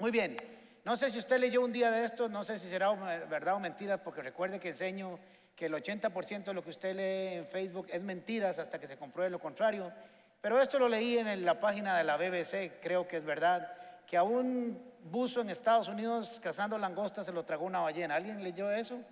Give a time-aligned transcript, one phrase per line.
[0.00, 0.34] Muy bien,
[0.82, 2.90] no sé si usted leyó un día de esto, no sé si será
[3.26, 5.18] verdad o mentiras, porque recuerde que enseño
[5.54, 8.96] que el 80% de lo que usted lee en Facebook es mentiras hasta que se
[8.96, 9.92] compruebe lo contrario.
[10.40, 13.76] Pero esto lo leí en la página de la BBC, creo que es verdad,
[14.06, 18.14] que a un buzo en Estados Unidos cazando langostas se lo tragó una ballena.
[18.14, 19.02] ¿Alguien leyó eso?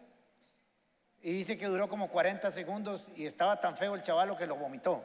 [1.21, 4.57] Y dice que duró como 40 segundos y estaba tan feo el chavalo que lo
[4.57, 5.05] vomitó.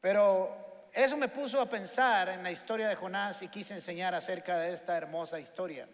[0.00, 4.58] Pero eso me puso a pensar en la historia de Jonás y quise enseñar acerca
[4.58, 5.88] de esta hermosa historia.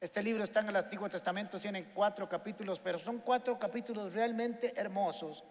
[0.00, 4.72] Este libro está en el Antiguo Testamento, tiene cuatro capítulos, pero son cuatro capítulos realmente
[4.76, 5.44] hermosos.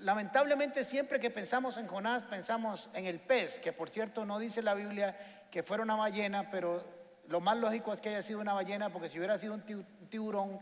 [0.00, 4.62] Lamentablemente siempre que pensamos en Jonás pensamos en el pez, que por cierto no dice
[4.62, 6.84] la Biblia que fuera una ballena, pero
[7.28, 9.62] lo más lógico es que haya sido una ballena, porque si hubiera sido un
[10.08, 10.58] tiburón,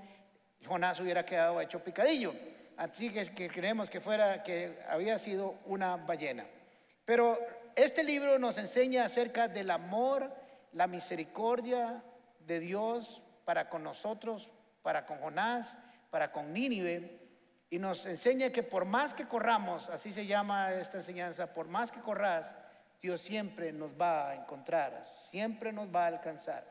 [0.66, 2.34] Jonás hubiera quedado hecho picadillo.
[2.76, 6.44] Así que, creemos que fuera que había sido una ballena.
[7.06, 7.38] Pero
[7.76, 10.30] este libro nos enseña acerca del amor,
[10.72, 12.02] la misericordia,
[12.40, 14.50] de Dios para con nosotros,
[14.82, 15.76] para con Jonás,
[16.10, 17.20] para con Nínive,
[17.70, 21.90] y nos enseña que por más que corramos, así se llama esta enseñanza, por más
[21.90, 22.54] que corras,
[23.00, 26.64] Dios siempre nos va a encontrar, siempre nos va a alcanzar.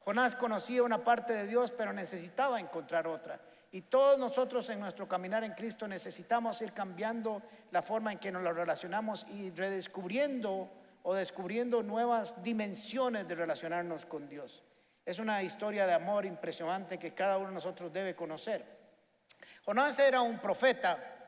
[0.00, 3.40] Jonás conocía una parte de Dios, pero necesitaba encontrar otra.
[3.74, 8.30] Y todos nosotros en nuestro caminar en Cristo necesitamos ir cambiando la forma en que
[8.30, 10.70] nos relacionamos y redescubriendo
[11.02, 14.62] o descubriendo nuevas dimensiones de relacionarnos con Dios.
[15.04, 18.64] Es una historia de amor impresionante que cada uno de nosotros debe conocer.
[19.64, 21.26] Jonás era un profeta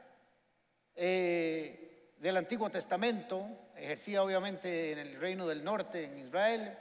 [0.95, 3.45] eh, del Antiguo Testamento,
[3.75, 6.79] ejercía obviamente en el reino del norte, en Israel,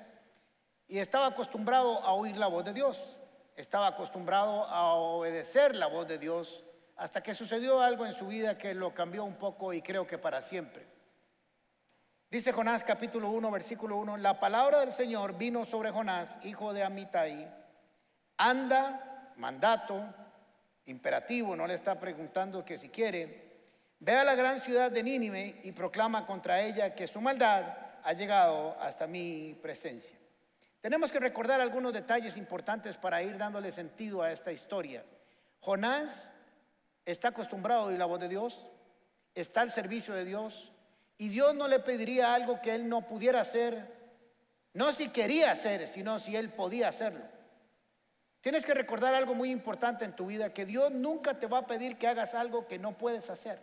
[0.88, 3.18] y estaba acostumbrado a oír la voz de Dios,
[3.56, 6.64] estaba acostumbrado a obedecer la voz de Dios,
[6.98, 10.18] hasta que sucedió algo en su vida que lo cambió un poco y creo que
[10.18, 10.86] para siempre.
[12.30, 16.84] Dice Jonás capítulo 1, versículo 1, la palabra del Señor vino sobre Jonás, hijo de
[16.84, 17.48] Amitai.
[18.38, 20.02] Anda, mandato,
[20.86, 23.46] imperativo, no le está preguntando que si quiere.
[24.00, 27.64] Ve a la gran ciudad de Nínive y proclama contra ella que su maldad
[28.04, 30.18] ha llegado hasta mi presencia.
[30.86, 35.04] Tenemos que recordar algunos detalles importantes para ir dándole sentido a esta historia.
[35.60, 36.16] Jonás
[37.04, 38.68] está acostumbrado a oír la voz de Dios,
[39.34, 40.72] está al servicio de Dios,
[41.18, 43.84] y Dios no le pediría algo que él no pudiera hacer,
[44.76, 47.26] no si quería hacer, sino si él podía hacerlo.
[48.42, 51.66] Tienes que recordar algo muy importante en tu vida, que Dios nunca te va a
[51.66, 53.60] pedir que hagas algo que no puedes hacer.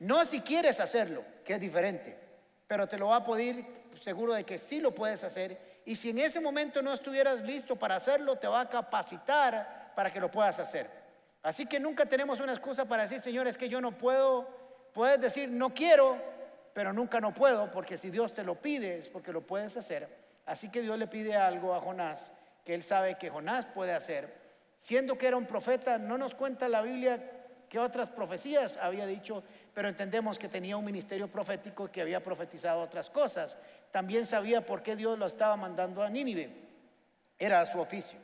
[0.00, 2.18] No si quieres hacerlo, que es diferente,
[2.66, 3.64] pero te lo va a pedir
[4.00, 5.75] seguro de que sí lo puedes hacer.
[5.86, 10.12] Y si en ese momento no estuvieras listo para hacerlo, te va a capacitar para
[10.12, 10.90] que lo puedas hacer.
[11.42, 14.66] Así que nunca tenemos una excusa para decir, Señor, es que yo no puedo
[14.96, 16.16] Puedes decir, no quiero,
[16.72, 20.08] pero nunca no puedo, porque si Dios te lo pide es porque lo puedes hacer.
[20.46, 22.32] Así que Dios le pide algo a Jonás
[22.64, 24.32] que él sabe que Jonás puede hacer.
[24.78, 27.35] Siendo que era un profeta, no nos cuenta la Biblia
[27.68, 29.42] que otras profecías había dicho,
[29.74, 33.56] pero entendemos que tenía un ministerio profético que había profetizado otras cosas.
[33.90, 36.50] También sabía por qué Dios lo estaba mandando a Nínive.
[37.38, 38.18] Era su oficio.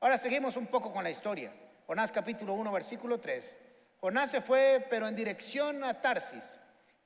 [0.00, 1.52] Ahora seguimos un poco con la historia.
[1.86, 3.52] Jonás capítulo 1, versículo 3.
[4.00, 6.44] Jonás se fue, pero en dirección a Tarsis,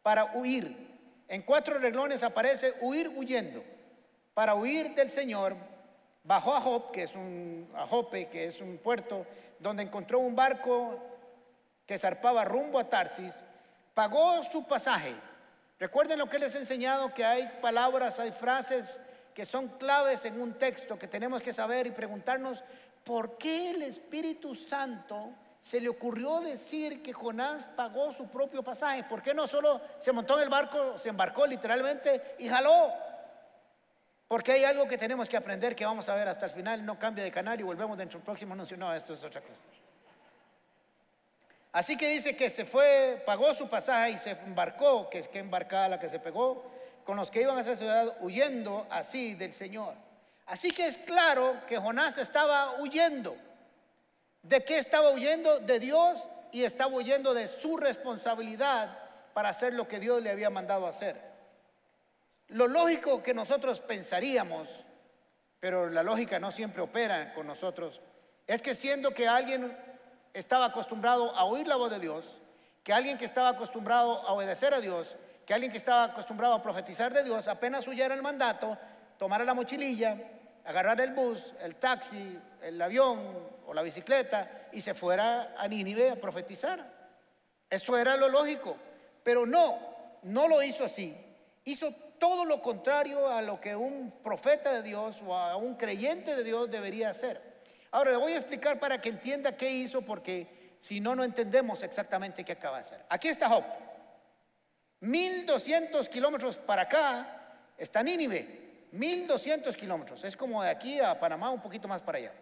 [0.03, 0.89] para huir.
[1.29, 3.63] En cuatro reglones aparece huir huyendo.
[4.35, 5.55] Para huir del Señor,
[6.25, 9.27] bajó a Jope, que es un, a Jope, que es un puerto,
[9.59, 10.99] donde encontró un barco
[11.91, 13.35] que zarpaba rumbo a Tarsis,
[13.95, 15.13] pagó su pasaje.
[15.77, 18.97] Recuerden lo que les he enseñado, que hay palabras, hay frases
[19.35, 22.63] que son claves en un texto que tenemos que saber y preguntarnos,
[23.03, 25.31] ¿por qué el Espíritu Santo
[25.61, 29.03] se le ocurrió decir que Jonás pagó su propio pasaje.
[29.03, 32.93] ¿Por qué no solo se montó en el barco, se embarcó literalmente y jaló?
[34.29, 36.87] Porque hay algo que tenemos que aprender que vamos a ver hasta el final.
[36.87, 38.77] No cambia de canal y volvemos dentro del próximo anuncio.
[38.77, 39.61] No, esto es otra cosa.
[41.73, 45.39] Así que dice que se fue, pagó su pasaje y se embarcó, que es que
[45.39, 46.65] embarcada la que se pegó,
[47.05, 49.95] con los que iban a esa ciudad huyendo así del Señor.
[50.47, 53.37] Así que es claro que Jonás estaba huyendo.
[54.43, 55.61] ¿De qué estaba huyendo?
[55.61, 58.99] De Dios y estaba huyendo de su responsabilidad
[59.33, 61.21] para hacer lo que Dios le había mandado hacer.
[62.49, 64.69] Lo lógico que nosotros pensaríamos,
[65.61, 68.01] pero la lógica no siempre opera con nosotros,
[68.49, 69.77] es que siendo que alguien
[70.33, 72.25] estaba acostumbrado a oír la voz de Dios,
[72.83, 75.17] que alguien que estaba acostumbrado a obedecer a Dios,
[75.47, 78.77] que alguien que estaba acostumbrado a profetizar de Dios, apenas huyera el mandato,
[79.19, 80.17] tomara la mochililla,
[80.65, 83.19] agarrar el bus, el taxi, el avión
[83.67, 86.85] o la bicicleta y se fuera a Nínive a profetizar.
[87.69, 88.77] Eso era lo lógico.
[89.23, 89.79] Pero no,
[90.23, 91.17] no lo hizo así.
[91.65, 96.37] Hizo todo lo contrario a lo que un profeta de Dios o a un creyente
[96.37, 97.50] de Dios debería hacer.
[97.91, 101.83] Ahora le voy a explicar para que entienda qué hizo, porque si no, no entendemos
[101.83, 103.05] exactamente qué acaba de hacer.
[103.09, 103.65] Aquí está Job.
[105.01, 108.89] 1200 kilómetros para acá está Nínive.
[108.93, 110.25] 1200 kilómetros.
[110.25, 112.33] Es como de aquí a Panamá, un poquito más para allá.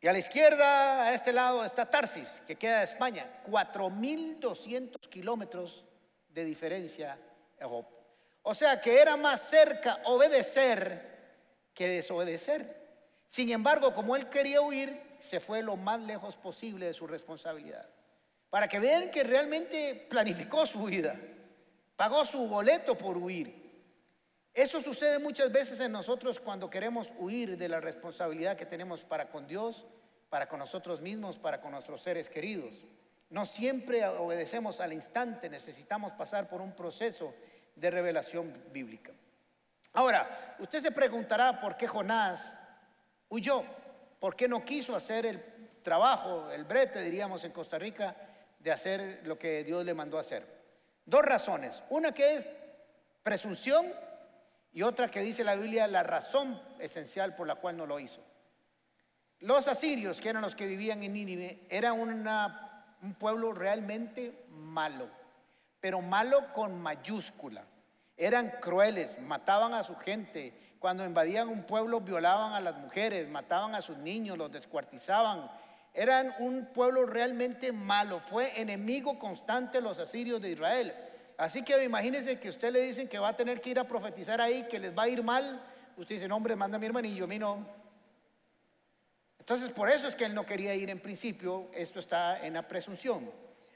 [0.00, 3.26] Y a la izquierda, a este lado, está Tarsis, que queda de España.
[3.50, 5.84] 4200 kilómetros
[6.28, 7.18] de diferencia
[7.60, 7.84] a Job.
[8.42, 11.18] O sea que era más cerca obedecer
[11.74, 12.87] que desobedecer.
[13.28, 17.88] Sin embargo, como él quería huir, se fue lo más lejos posible de su responsabilidad.
[18.50, 21.14] Para que vean que realmente planificó su vida,
[21.96, 23.68] pagó su boleto por huir.
[24.54, 29.28] Eso sucede muchas veces en nosotros cuando queremos huir de la responsabilidad que tenemos para
[29.28, 29.86] con Dios,
[30.30, 32.74] para con nosotros mismos, para con nuestros seres queridos.
[33.30, 37.34] No siempre obedecemos al instante, necesitamos pasar por un proceso
[37.76, 39.12] de revelación bíblica.
[39.92, 42.57] Ahora, usted se preguntará por qué Jonás
[43.28, 43.64] huyó,
[44.18, 45.42] por qué no quiso hacer el
[45.82, 48.16] trabajo, el brete, diríamos en Costa Rica,
[48.58, 50.44] de hacer lo que Dios le mandó hacer.
[51.04, 52.46] Dos razones, una que es
[53.22, 53.86] presunción
[54.72, 58.20] y otra que dice la Biblia la razón esencial por la cual no lo hizo.
[59.40, 62.68] Los asirios, que eran los que vivían en Nínive, eran una
[63.02, 65.08] un pueblo realmente malo,
[65.80, 67.64] pero malo con mayúscula.
[68.18, 70.52] Eran crueles, mataban a su gente.
[70.80, 75.48] Cuando invadían un pueblo violaban a las mujeres, mataban a sus niños, los descuartizaban.
[75.94, 78.20] Eran un pueblo realmente malo.
[78.26, 80.92] Fue enemigo constante los asirios de Israel.
[81.36, 84.40] Así que imagínense que usted le dicen que va a tener que ir a profetizar
[84.40, 85.62] ahí, que les va a ir mal.
[85.96, 87.64] Usted dice, no, hombre, manda a mi hermanillo, a mí no.
[89.38, 92.66] Entonces, por eso es que él no quería ir en principio, esto está en la
[92.66, 93.30] presunción.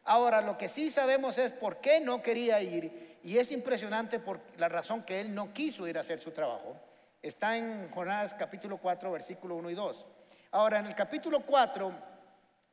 [0.04, 4.40] Ahora, lo que sí sabemos es por qué no quería ir, y es impresionante por
[4.58, 6.76] la razón que él no quiso ir a hacer su trabajo.
[7.20, 10.04] Está en Jonás capítulo 4, versículo 1 y 2.
[10.50, 11.92] Ahora, en el capítulo 4,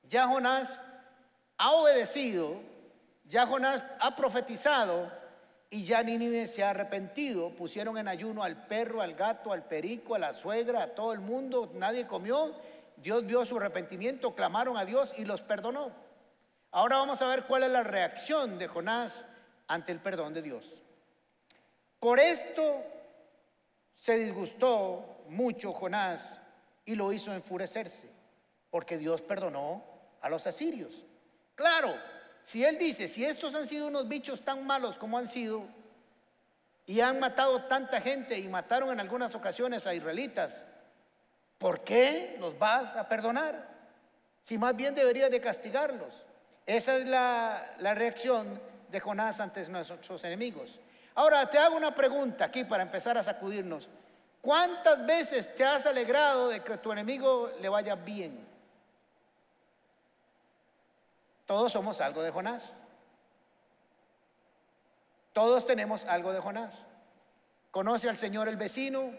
[0.04, 0.80] ya Jonás
[1.58, 2.60] ha obedecido,
[3.26, 5.12] ya Jonás ha profetizado,
[5.72, 7.52] y ya Nínive se ha arrepentido.
[7.52, 11.20] Pusieron en ayuno al perro, al gato, al perico, a la suegra, a todo el
[11.20, 12.56] mundo, nadie comió
[13.02, 15.92] Dios vio su arrepentimiento, clamaron a Dios y los perdonó.
[16.72, 19.26] Ahora vamos a ver cuál es la reacción de Jonás
[19.68, 20.66] ante el perdón de Dios.
[22.00, 22.84] Por esto
[23.96, 26.22] se disgustó mucho Jonás
[26.86, 28.10] y lo hizo enfurecerse,
[28.70, 29.84] porque Dios perdonó
[30.22, 30.94] a los asirios.
[31.56, 31.94] Claro,
[32.44, 35.68] si él dice, si estos han sido unos bichos tan malos como han sido,
[36.86, 40.56] y han matado tanta gente y mataron en algunas ocasiones a israelitas,
[41.60, 43.68] ¿por qué los vas a perdonar?
[44.42, 46.29] Si más bien deberías de castigarlos.
[46.70, 50.80] Esa es la, reacción de Jonás ante nuestros enemigos.
[51.16, 53.90] Ahora te hago una pregunta aquí para empezar a sacudirnos.
[54.40, 58.48] ¿Cuántas veces te has alegrado de que tu enemigo le vaya bien?
[61.48, 62.72] Todos somos algo de Jonás.
[65.34, 66.78] Todos tenemos algo de Jonás.
[67.72, 69.12] Conoce al Señor el vecino,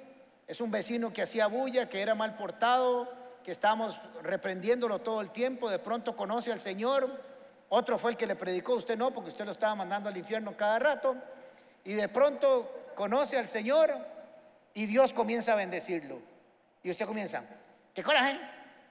[0.46, 3.12] es un vecino que hacía bulla, que era mal portado,
[3.42, 5.68] que estamos reprendiéndolo todo el tiempo.
[5.68, 7.28] De pronto conoce al Señor.
[7.70, 10.56] Otro fue el que le predicó, usted no, porque usted lo estaba mandando al infierno
[10.56, 11.16] cada rato.
[11.84, 13.96] Y de pronto conoce al Señor
[14.74, 16.20] y Dios comienza a bendecirlo.
[16.82, 17.44] Y usted comienza,
[17.94, 18.38] qué coraje.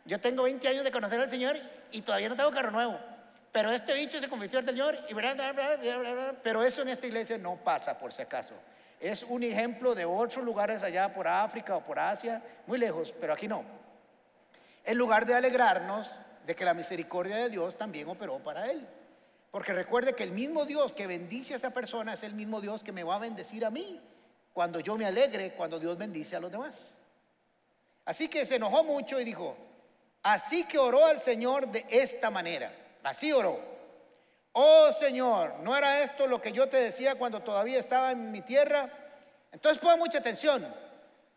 [0.05, 1.57] Yo tengo 20 años de conocer al Señor
[1.91, 2.97] y todavía no tengo carro nuevo.
[3.51, 5.13] Pero este bicho se convirtió al Señor y
[6.41, 8.53] pero eso en esta iglesia no pasa por si acaso.
[9.01, 13.33] Es un ejemplo de otros lugares allá por África o por Asia, muy lejos, pero
[13.33, 13.65] aquí no.
[14.85, 16.09] En lugar de alegrarnos
[16.45, 18.87] de que la misericordia de Dios también operó para él.
[19.51, 22.83] Porque recuerde que el mismo Dios que bendice a esa persona es el mismo Dios
[22.83, 23.99] que me va a bendecir a mí
[24.53, 26.97] cuando yo me alegre, cuando Dios bendice a los demás.
[28.05, 29.55] Así que se enojó mucho y dijo,
[30.23, 32.71] así que oró al Señor de esta manera.
[33.03, 33.59] Así oró.
[34.53, 38.41] Oh Señor, ¿no era esto lo que yo te decía cuando todavía estaba en mi
[38.41, 38.89] tierra?
[39.51, 40.65] Entonces pon mucha atención.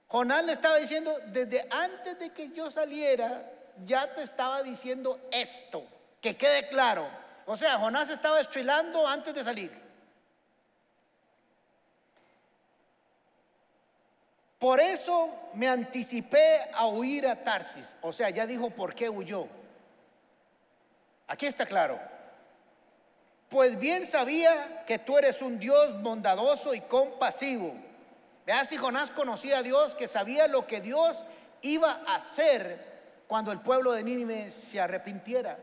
[0.09, 3.51] Jonás le estaba diciendo, desde antes de que yo saliera,
[3.85, 5.85] ya te estaba diciendo esto,
[6.21, 7.07] que quede claro.
[7.47, 9.83] O sea, Jonás estaba estrilando antes de salir.
[14.59, 17.97] Por eso me anticipé a huir a Tarsis.
[18.01, 19.49] O sea, ya dijo por qué huyó.
[21.27, 21.99] Aquí está claro.
[23.49, 27.75] Pues bien sabía que tú eres un Dios bondadoso y compasivo.
[28.47, 31.17] Veas si Jonás conocía a Dios, que sabía lo que Dios
[31.63, 32.92] iba a hacer
[33.33, 35.57] cuando el pueblo de Nínive se arrepintiera.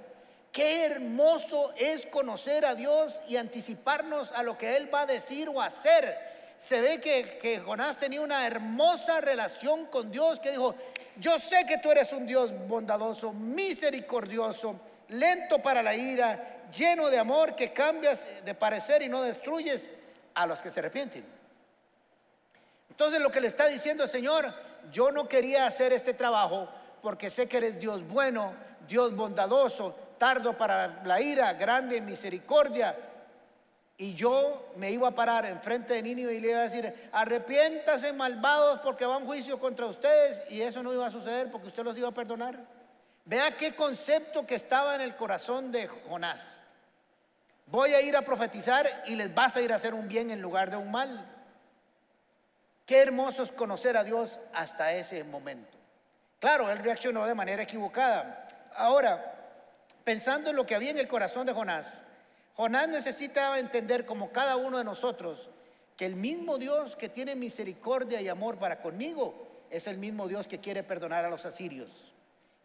[0.51, 5.47] Qué hermoso es conocer a Dios y anticiparnos a lo que Él va a decir
[5.49, 6.17] o hacer.
[6.57, 10.73] Se ve que, que, Jonás tenía una hermosa relación con Dios, que dijo,
[11.17, 14.75] yo sé que tú eres un Dios bondadoso, misericordioso,
[15.09, 19.83] lento para la ira, lleno de amor, que cambias de parecer y no destruyes
[20.33, 21.23] a los que se arrepienten.
[22.89, 24.51] Entonces lo que le está diciendo el Señor,
[24.91, 26.67] yo no quería hacer este trabajo
[27.01, 28.53] porque sé que eres Dios bueno,
[28.87, 32.95] Dios bondadoso, tardo para la ira, grande en misericordia.
[33.97, 38.13] Y yo me iba a parar enfrente de niño y le iba a decir, arrepiéntase
[38.13, 40.41] malvados porque va un juicio contra ustedes.
[40.49, 42.57] Y eso no iba a suceder porque usted los iba a perdonar.
[43.25, 46.41] Vea qué concepto que estaba en el corazón de Jonás.
[47.67, 50.41] Voy a ir a profetizar y les vas a ir a hacer un bien en
[50.41, 51.25] lugar de un mal.
[52.85, 55.78] Qué hermoso es conocer a Dios hasta ese momento.
[56.39, 58.47] Claro, él reaccionó de manera equivocada.
[58.75, 59.35] Ahora,
[60.03, 61.91] pensando en lo que había en el corazón de Jonás,
[62.55, 65.49] Jonás necesitaba entender como cada uno de nosotros
[65.97, 70.47] que el mismo Dios que tiene misericordia y amor para conmigo es el mismo Dios
[70.47, 71.89] que quiere perdonar a los asirios.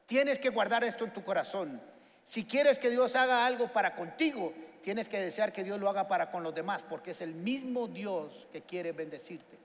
[0.07, 1.81] Tienes que guardar esto en tu corazón.
[2.25, 4.53] Si quieres que Dios haga algo para contigo,
[4.83, 7.89] tienes que desear que Dios lo haga para con los demás, porque es el mismo
[7.89, 9.57] Dios que quiere bendecirte.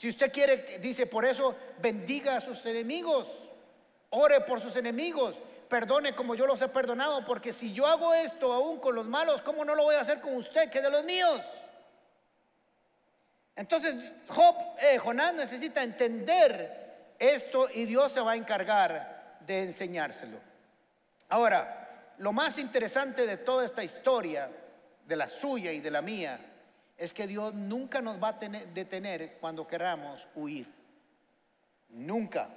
[0.00, 3.28] Si usted quiere, dice, por eso bendiga a sus enemigos,
[4.08, 5.36] ore por sus enemigos,
[5.68, 9.42] perdone como yo los he perdonado, porque si yo hago esto aún con los malos,
[9.42, 11.42] ¿cómo no lo voy a hacer con usted, que de los míos?
[13.54, 13.94] Entonces,
[14.28, 20.38] Job, eh, Jonás necesita entender esto y Dios se va a encargar de enseñárselo.
[21.28, 24.50] Ahora, lo más interesante de toda esta historia,
[25.04, 26.40] de la suya y de la mía,
[27.00, 30.70] es que Dios nunca nos va a detener cuando queramos huir.
[31.88, 32.50] Nunca.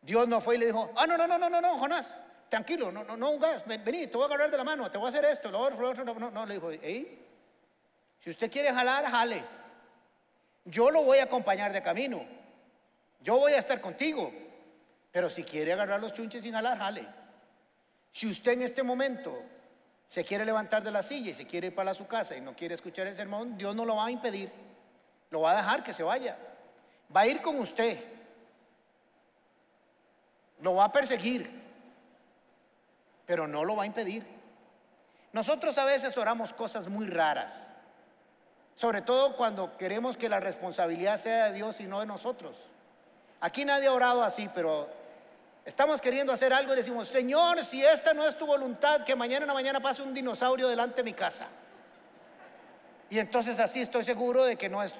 [0.00, 2.90] Dios no fue y le dijo, ah, no, no, no, no, no, no, Jonás, tranquilo,
[2.90, 5.26] no, no, no, vení, te voy a agarrar de la mano, te voy a hacer
[5.26, 7.26] esto, lo otro, lo otro, no, no, le dijo, hey,
[8.20, 9.44] si usted quiere jalar, jale.
[10.64, 12.24] Yo lo voy a acompañar de camino.
[13.20, 14.32] Yo voy a estar contigo.
[15.12, 17.06] Pero si quiere agarrar los chunches sin jalar, jale.
[18.12, 19.42] Si usted en este momento
[20.06, 22.54] se quiere levantar de la silla y se quiere ir para su casa y no
[22.54, 24.50] quiere escuchar el sermón, Dios no lo va a impedir.
[25.30, 26.36] Lo va a dejar que se vaya.
[27.14, 27.98] Va a ir con usted.
[30.60, 31.62] Lo va a perseguir.
[33.26, 34.24] Pero no lo va a impedir.
[35.32, 37.52] Nosotros a veces oramos cosas muy raras.
[38.76, 42.56] Sobre todo cuando queremos que la responsabilidad sea de Dios y no de nosotros.
[43.40, 44.88] Aquí nadie ha orado así, pero
[45.64, 49.44] Estamos queriendo hacer algo y decimos, Señor, si esta no es tu voluntad, que mañana
[49.44, 51.46] en la mañana pase un dinosaurio delante de mi casa.
[53.08, 54.94] Y entonces así estoy seguro de que no es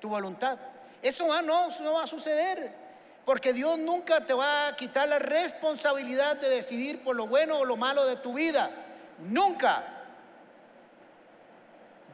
[0.00, 0.58] tu voluntad.
[1.02, 2.86] Eso no, no va a suceder.
[3.24, 7.64] Porque Dios nunca te va a quitar la responsabilidad de decidir por lo bueno o
[7.64, 8.70] lo malo de tu vida.
[9.18, 9.82] Nunca.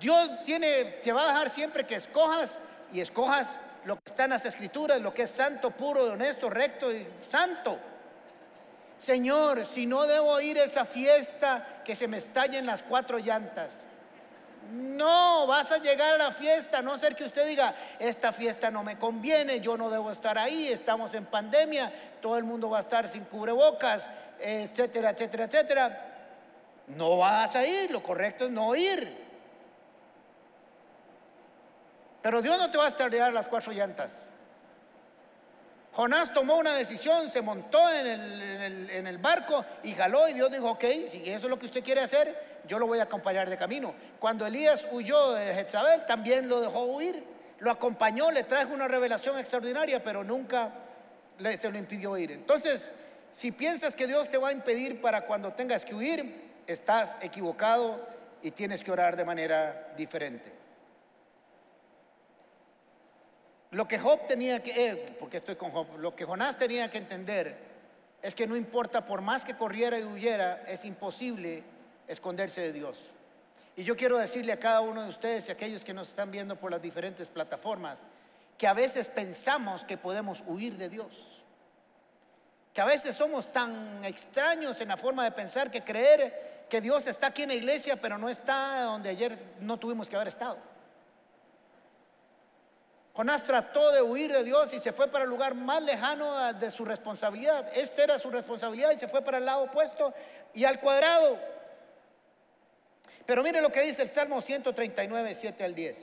[0.00, 2.58] Dios tiene, te va a dejar siempre que escojas
[2.92, 3.46] y escojas
[3.84, 7.78] lo que está en las escrituras, lo que es santo, puro, honesto, recto y santo.
[8.98, 13.76] Señor, si no debo ir a esa fiesta que se me estallen las cuatro llantas.
[14.70, 18.84] No, vas a llegar a la fiesta, no ser que usted diga, esta fiesta no
[18.84, 22.82] me conviene, yo no debo estar ahí, estamos en pandemia, todo el mundo va a
[22.82, 24.06] estar sin cubrebocas,
[24.40, 26.06] etcétera, etcétera, etcétera.
[26.86, 29.21] No vas a ir, lo correcto es no ir.
[32.22, 34.12] Pero Dios no te va a estallar las cuatro llantas.
[35.92, 40.84] Jonás tomó una decisión, se montó en el, barco y jaló y Dios dijo, ok,
[41.10, 43.94] si eso es lo que usted quiere hacer, yo lo voy a acompañar de camino.
[44.18, 47.22] Cuando Elías huyó de Jezabel, también lo dejó huir,
[47.58, 50.72] lo acompañó, le trajo una revelación extraordinaria, pero nunca
[51.38, 52.32] se lo impidió ir.
[52.32, 52.90] Entonces,
[53.34, 58.00] si piensas que Dios te va a impedir para cuando tengas que huir, estás equivocado
[58.40, 60.61] y tienes que orar de manera diferente.
[63.72, 63.98] Lo que
[64.28, 67.56] tenía que, eh, porque estoy con lo que Jonás tenía que entender
[68.20, 71.64] es que no importa, por más que corriera y huyera, es imposible
[72.06, 72.98] esconderse de Dios.
[73.74, 76.30] Y yo quiero decirle a cada uno de ustedes y a aquellos que nos están
[76.30, 78.02] viendo por las diferentes plataformas,
[78.58, 81.40] que a veces pensamos que podemos huir de Dios.
[82.74, 87.06] Que a veces somos tan extraños en la forma de pensar que creer que Dios
[87.06, 90.58] está aquí en la iglesia, pero no está donde ayer no tuvimos que haber estado.
[93.14, 96.70] Jonás trató de huir de Dios y se fue para el lugar más lejano de
[96.70, 97.70] su responsabilidad.
[97.74, 100.14] Esta era su responsabilidad y se fue para el lado opuesto
[100.54, 101.38] y al cuadrado.
[103.26, 105.96] Pero mire lo que dice el Salmo 139, 7 al 10.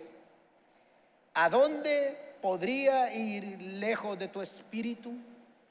[1.34, 5.12] ¿A dónde podría ir lejos de tu espíritu?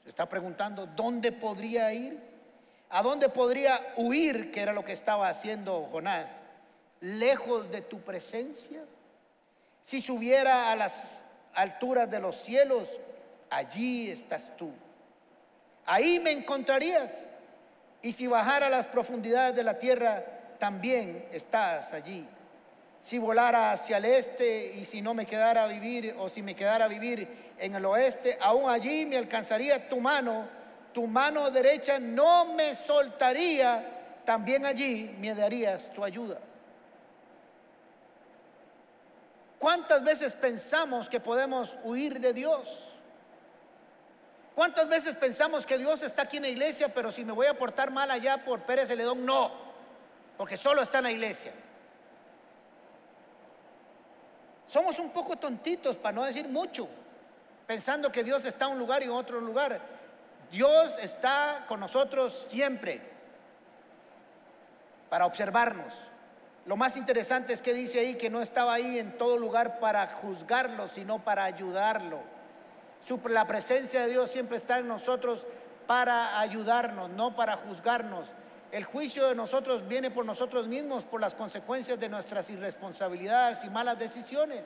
[0.03, 2.19] Se está preguntando, ¿dónde podría ir?
[2.89, 6.25] ¿A dónde podría huir, que era lo que estaba haciendo Jonás?
[6.99, 8.81] Lejos de tu presencia.
[9.83, 11.23] Si subiera a las
[11.59, 12.87] alturas de los cielos,
[13.49, 14.71] allí estás tú.
[15.85, 17.11] Ahí me encontrarías.
[18.01, 20.23] Y si bajara a las profundidades de la tierra,
[20.57, 22.25] también estás allí.
[23.03, 26.55] Si volara hacia el este y si no me quedara a vivir o si me
[26.55, 30.47] quedara a vivir en el oeste, aún allí me alcanzaría tu mano,
[30.93, 36.39] tu mano derecha no me soltaría, también allí me darías tu ayuda.
[39.59, 42.85] ¿Cuántas veces pensamos que podemos huir de Dios?
[44.55, 47.53] ¿Cuántas veces pensamos que Dios está aquí en la iglesia, pero si me voy a
[47.53, 49.51] portar mal allá por Pérez Celedón, no,
[50.37, 51.51] porque solo está en la iglesia?
[54.67, 56.87] Somos un poco tontitos, para no decir mucho,
[57.67, 59.81] pensando que Dios está en un lugar y en otro lugar.
[60.51, 63.01] Dios está con nosotros siempre
[65.09, 65.93] para observarnos.
[66.69, 70.05] Lo más interesante es que dice ahí que no estaba ahí en todo lugar para
[70.21, 72.19] juzgarlo, sino para ayudarlo.
[73.27, 75.47] la presencia de Dios siempre está en nosotros
[75.87, 78.27] para ayudarnos, no para juzgarnos.
[78.71, 83.69] El juicio de nosotros viene por nosotros mismos, por las consecuencias de nuestras irresponsabilidades y
[83.71, 84.61] malas decisiones.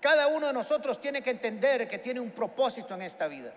[0.00, 3.54] Cada uno de nosotros tiene que entender que tiene un propósito en esta vida.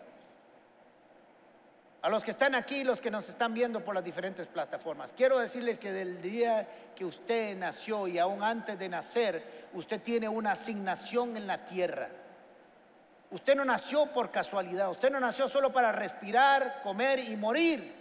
[2.08, 5.40] A los que están aquí, los que nos están viendo por las diferentes plataformas, quiero
[5.40, 10.54] decirles que del día que usted nació y aún antes de nacer, usted tiene una
[10.54, 12.08] asignación en la tierra.
[13.30, 17.94] Usted no nació por casualidad, usted no nació solo para respirar, comer y morir.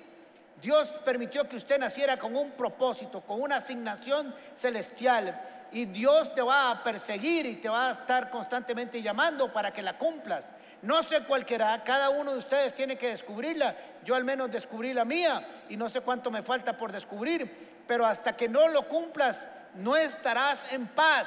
[0.63, 5.67] Dios permitió que usted naciera con un propósito, con una asignación celestial.
[5.73, 9.83] Y Dios te va a perseguir y te va a estar constantemente llamando para que
[9.83, 10.49] la cumplas.
[10.83, 13.75] No sé cuál cada uno de ustedes tiene que descubrirla.
[14.07, 17.83] Yo al menos descubrí la mía y no sé cuánto me falta por descubrir.
[17.89, 21.27] Pero hasta que no lo cumplas, no estarás en paz.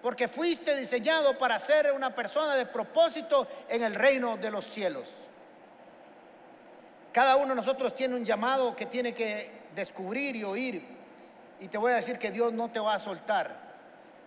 [0.00, 5.04] Porque fuiste diseñado para ser una persona de propósito en el reino de los cielos.
[7.12, 10.82] Cada uno de nosotros tiene un llamado que tiene que descubrir y oír.
[11.60, 13.54] Y te voy a decir que Dios no te va a soltar.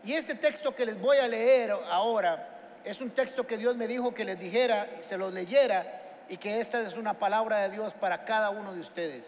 [0.04, 2.50] Y este texto que les voy a leer ahora
[2.84, 5.99] es un texto que Dios me dijo que les dijera, se los leyera
[6.30, 9.26] y que esta es una palabra de Dios para cada uno de ustedes.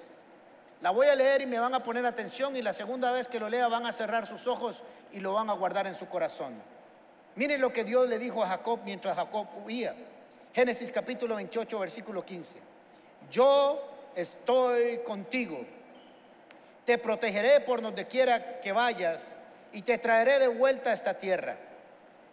[0.82, 3.40] La voy a leer y me van a poner atención y la segunda vez que
[3.40, 6.54] lo lea van a cerrar sus ojos y lo van a guardar en su corazón.
[7.36, 9.96] Miren lo que Dios le dijo a Jacob mientras Jacob huía.
[10.54, 12.56] Génesis capítulo 28, versículo 15.
[13.32, 13.82] Yo
[14.16, 15.66] estoy contigo.
[16.86, 19.24] Te protegeré por donde quiera que vayas
[19.72, 21.56] y te traeré de vuelta a esta tierra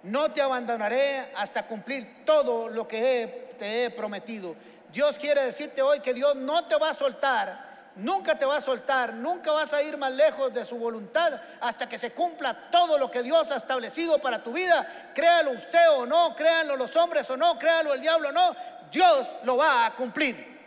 [0.03, 4.55] no te abandonaré hasta cumplir todo lo que te he prometido.
[4.93, 8.61] Dios quiere decirte hoy que Dios no te va a soltar, nunca te va a
[8.61, 12.97] soltar, nunca vas a ir más lejos de su voluntad hasta que se cumpla todo
[12.97, 15.11] lo que Dios ha establecido para tu vida.
[15.15, 18.57] Créalo usted o no, créanlo los hombres o no, créalo el diablo o no,
[18.91, 20.59] Dios lo va a cumplir.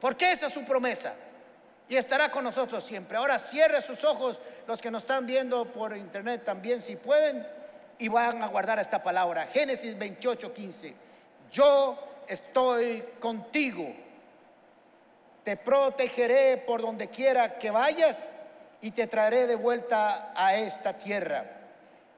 [0.00, 1.14] Porque esa es su promesa
[1.88, 3.16] y estará con nosotros siempre.
[3.16, 7.46] Ahora cierre sus ojos los que nos están viendo por internet también si pueden
[7.98, 9.46] y van a guardar esta palabra.
[9.46, 10.94] Génesis 28, 15.
[11.52, 13.92] Yo estoy contigo.
[15.42, 18.18] Te protegeré por donde quiera que vayas
[18.80, 21.44] y te traeré de vuelta a esta tierra.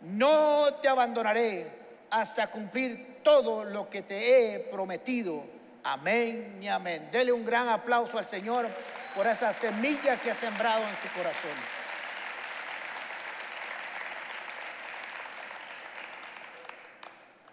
[0.01, 1.67] No te abandonaré
[2.11, 5.45] hasta cumplir todo lo que te he prometido.
[5.83, 7.09] Amén y amén.
[7.11, 8.69] Dele un gran aplauso al Señor
[9.15, 11.86] por esa semilla que ha sembrado en su corazón.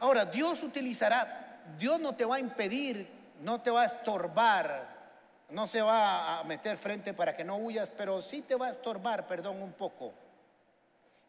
[0.03, 3.07] Ahora, Dios utilizará, Dios no te va a impedir,
[3.39, 4.85] no te va a estorbar,
[5.47, 8.71] no se va a meter frente para que no huyas, pero sí te va a
[8.71, 10.11] estorbar, perdón, un poco.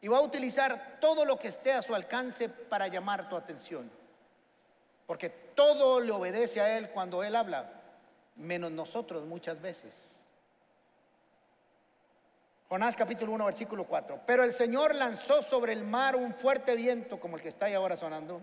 [0.00, 3.88] Y va a utilizar todo lo que esté a su alcance para llamar tu atención.
[5.06, 7.70] Porque todo le obedece a Él cuando Él habla,
[8.34, 9.94] menos nosotros muchas veces.
[12.68, 14.22] Jonás capítulo 1, versículo 4.
[14.26, 17.74] Pero el Señor lanzó sobre el mar un fuerte viento como el que está ahí
[17.74, 18.40] ahora sonando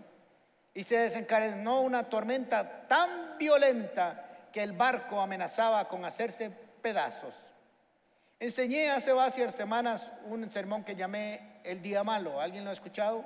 [0.74, 7.34] y se desencadenó una tormenta tan violenta que el barco amenazaba con hacerse pedazos.
[8.40, 12.40] Enseñé hace varias semanas un sermón que llamé El Día Malo.
[12.40, 13.24] ¿Alguien lo ha escuchado?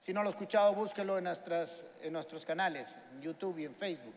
[0.00, 4.14] Si no lo ha escuchado, búsquelo en, en nuestros canales, en YouTube y en Facebook.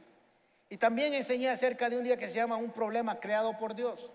[0.70, 4.10] Y también enseñé acerca de un día que se llama Un problema creado por Dios.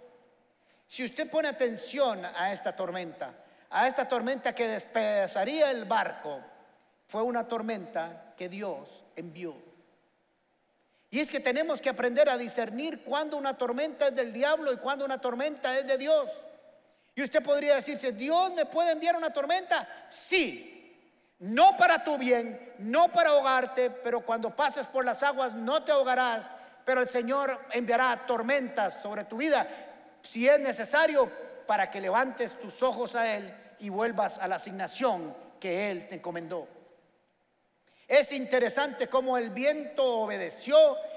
[0.89, 3.35] Si usted pone atención a esta tormenta,
[3.69, 6.41] a esta tormenta que despedazaría el barco,
[7.07, 9.55] fue una tormenta que Dios envió.
[11.11, 14.77] Y es que tenemos que aprender a discernir cuándo una tormenta es del diablo y
[14.77, 16.31] cuándo una tormenta es de Dios.
[17.15, 19.89] Y usted podría decirse, ¿Dios me puede enviar una tormenta?
[20.11, 20.73] Sí.
[21.39, 25.93] No para tu bien, no para ahogarte, pero cuando pases por las aguas no te
[25.93, 26.51] ahogarás,
[26.85, 29.67] pero el Señor enviará tormentas sobre tu vida
[30.23, 31.31] si es necesario
[31.67, 36.17] para que levantes tus ojos a Él y vuelvas a la asignación que Él te
[36.17, 36.69] encomendó.
[38.09, 40.77] Es interesante cómo el viento obedeció,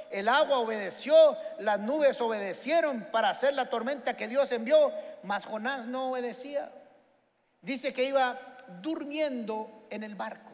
[0.10, 4.92] el agua obedeció, las nubes obedecieron para hacer la tormenta que Dios envió,
[5.24, 6.72] mas Jonás no obedecía.
[7.62, 8.40] Dice que iba
[8.82, 10.50] durmiendo en el barco.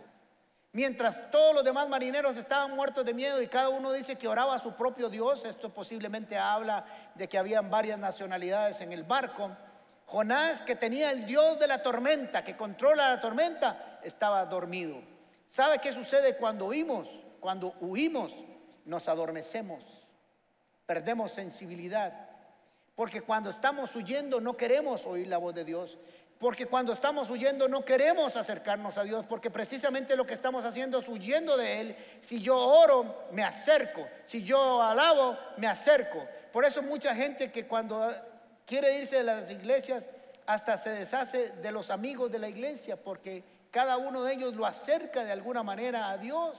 [0.74, 4.56] Mientras todos los demás marineros estaban muertos de miedo y cada uno dice que oraba
[4.56, 9.56] a su propio Dios, esto posiblemente habla de que habían varias nacionalidades en el barco.
[10.06, 15.15] Jonás, que tenía el Dios de la tormenta, que controla la tormenta, estaba dormido.
[15.56, 17.08] ¿Sabe qué sucede cuando huimos?
[17.40, 18.34] Cuando huimos,
[18.84, 19.86] nos adormecemos,
[20.86, 22.28] perdemos sensibilidad.
[22.94, 25.98] Porque cuando estamos huyendo no queremos oír la voz de Dios.
[26.40, 31.00] Porque cuando estamos huyendo no queremos acercarnos a Dios, porque precisamente lo que estamos haciendo
[31.00, 31.96] es huyendo de Él.
[32.20, 34.06] Si yo oro, me acerco.
[34.26, 36.22] Si yo alabo, me acerco.
[36.52, 38.14] Por eso mucha gente que cuando
[38.66, 40.04] quiere irse de las iglesias,
[40.48, 44.66] hasta se deshace de los amigos de la iglesia, porque cada uno de ellos lo
[44.66, 46.58] acerca de alguna manera a Dios.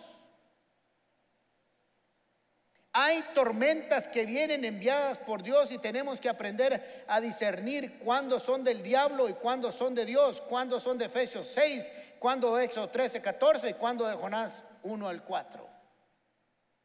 [2.92, 8.62] Hay tormentas que vienen enviadas por Dios y tenemos que aprender a discernir cuándo son
[8.62, 12.90] del diablo y cuándo son de Dios, cuándo son de Efesios 6, cuándo de Éxodo
[12.90, 15.66] 13, 14 y cuándo de Jonás 1 al 4.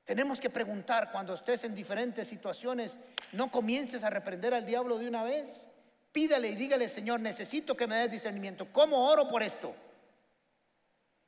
[0.05, 2.97] Tenemos que preguntar cuando estés en diferentes situaciones,
[3.33, 5.67] no comiences a reprender al diablo de una vez.
[6.13, 8.71] Pídale y dígale, Señor, necesito que me des discernimiento.
[8.71, 9.75] ¿Cómo oro por esto?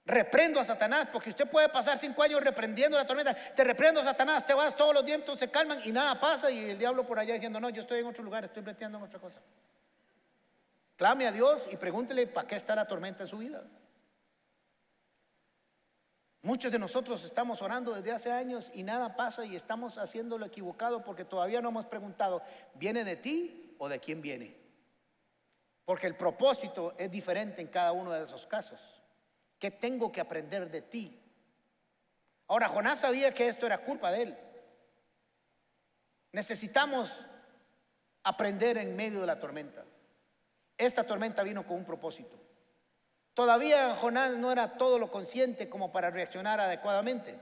[0.06, 3.34] Reprendo a Satanás, porque usted puede pasar cinco años reprendiendo la tormenta.
[3.56, 6.52] Te reprendo a Satanás, te vas, todos los vientos se calman y nada pasa.
[6.52, 9.06] Y el diablo por allá diciendo, no, yo estoy en otro lugar, estoy breteando en
[9.06, 9.40] otra cosa.
[10.98, 13.64] Clame a Dios y pregúntele para qué está la tormenta en su vida.
[16.42, 20.46] Muchos de nosotros estamos orando desde hace años y nada pasa y estamos haciendo lo
[20.46, 22.42] equivocado porque todavía no hemos preguntado,
[22.74, 24.54] ¿viene de ti o de quién viene?
[25.86, 28.82] Porque el propósito es diferente en cada uno de esos casos.
[29.64, 31.18] ¿Qué tengo que aprender de ti?
[32.50, 34.38] Ahora, Jonás sabía que esto era culpa de él.
[36.34, 37.10] Necesitamos
[38.24, 39.86] aprender en medio de la tormenta.
[40.78, 42.36] Esta tormenta vino con un propósito.
[43.34, 47.40] Todavía Jonás no era todo lo consciente como para reaccionar adecuadamente.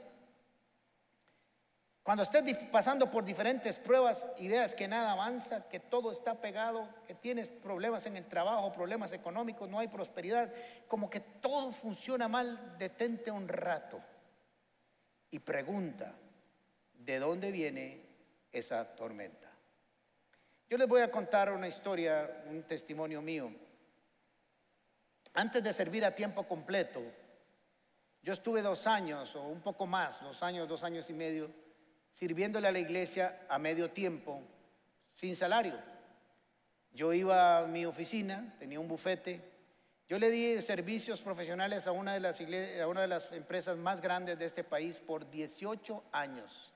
[2.04, 6.90] Cuando estés pasando por diferentes pruebas y veas que nada avanza, que todo está pegado,
[7.06, 10.52] que tienes problemas en el trabajo, problemas económicos, no hay prosperidad,
[10.88, 14.02] como que todo funciona mal, detente un rato
[15.30, 16.16] y pregunta,
[16.94, 18.02] ¿de dónde viene
[18.52, 19.52] esa tormenta?
[20.68, 23.52] Yo les voy a contar una historia, un testimonio mío.
[25.34, 27.02] Antes de servir a tiempo completo,
[28.24, 31.52] yo estuve dos años o un poco más, dos años, dos años y medio,
[32.12, 34.42] sirviéndole a la iglesia a medio tiempo,
[35.14, 35.78] sin salario.
[36.94, 39.52] Yo iba a mi oficina, tenía un bufete,
[40.12, 44.98] yo le di servicios profesionales a una de las, empresas más grandes de este país
[44.98, 46.74] por 18 años.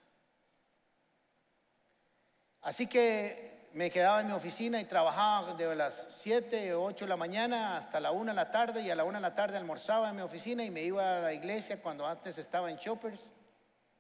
[2.62, 7.10] Así que me quedaba en mi oficina y trabajaba de las 7 o 8 de
[7.10, 9.58] la mañana hasta la 1 de la tarde y a la 1 de la tarde
[9.58, 13.20] almorzaba en mi oficina y me iba a la iglesia cuando antes estaba en Shoppers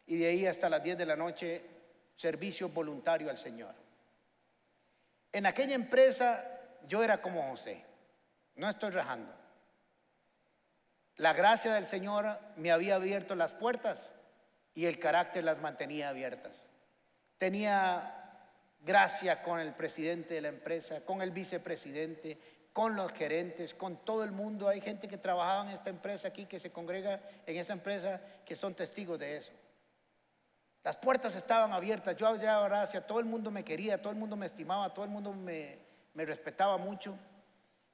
[0.08, 1.64] y de ahí hasta las 10 de la noche
[2.16, 3.74] servicio voluntario al Señor.
[5.32, 6.46] En aquella empresa
[6.88, 7.84] yo era como José,
[8.56, 9.34] no estoy rajando.
[11.18, 14.14] La gracia del Señor me había abierto las puertas
[14.74, 16.68] y el carácter las mantenía abiertas.
[17.38, 18.22] Tenía
[18.82, 22.38] gracia con el presidente de la empresa, con el vicepresidente,
[22.74, 24.68] con los gerentes, con todo el mundo.
[24.68, 28.56] Hay gente que trabajaba en esta empresa aquí, que se congrega en esa empresa, que
[28.56, 29.52] son testigos de eso.
[30.86, 34.36] Las puertas estaban abiertas, yo ya gracia, todo el mundo me quería, todo el mundo
[34.36, 35.80] me estimaba, todo el mundo me,
[36.14, 37.18] respetaba mucho.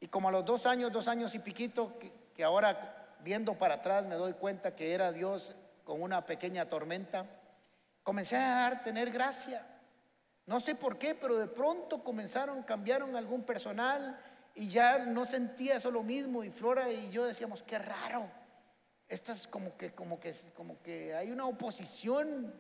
[0.02, 1.98] Y como a los dos años, dos años y piquito,
[2.36, 7.28] que, ahora viendo para atrás me doy cuenta que era Dios con una pequeña tormenta,
[8.04, 9.66] comencé a tener gracia.
[10.46, 14.20] No sé por qué, pero de pronto comenzaron, cambiaron algún personal
[14.54, 16.44] y ya no sentía eso lo mismo.
[16.44, 18.30] Y Flora y yo decíamos, qué raro.
[19.08, 22.54] Estas como que, como que, como que hay una oposición